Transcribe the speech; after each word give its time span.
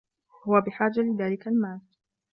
هو 0.43 0.61
بحاجة 0.61 0.99
لذلك 0.99 1.47
المال. 1.47 1.81